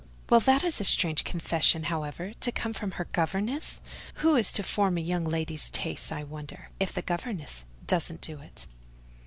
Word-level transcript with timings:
"Well! 0.31 0.39
that 0.39 0.63
is 0.63 0.81
a 0.81 0.83
strange 0.83 1.23
confession, 1.23 1.83
however, 1.83 2.33
to 2.39 2.51
come 2.51 2.73
from 2.73 2.93
her 2.93 3.05
governess! 3.11 3.79
Who 4.15 4.35
is 4.35 4.51
to 4.53 4.63
form 4.63 4.97
a 4.97 5.01
young 5.01 5.25
lady's 5.25 5.69
tastes, 5.69 6.11
I 6.11 6.23
wonder, 6.23 6.69
if 6.79 6.91
the 6.91 7.03
governess 7.03 7.65
doesn't 7.85 8.21
do 8.21 8.39
it? 8.41 8.65